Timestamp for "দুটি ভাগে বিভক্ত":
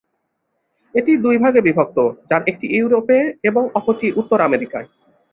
1.17-1.97